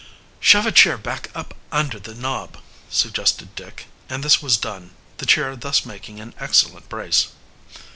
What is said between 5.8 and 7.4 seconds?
making an excellent brace.